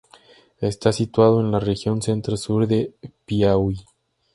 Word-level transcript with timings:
Está 0.61 0.91
situado 0.93 1.41
en 1.41 1.51
la 1.51 1.59
región 1.59 2.01
centro-sur 2.01 2.65
de 2.67 2.95
Piauí. 3.27 3.81